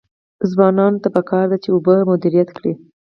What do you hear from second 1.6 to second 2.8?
چې، اوبه مدیریت کړي.